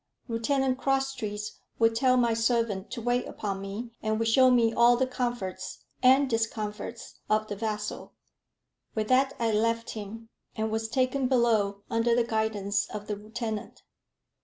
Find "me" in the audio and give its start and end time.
3.61-3.91, 4.49-4.73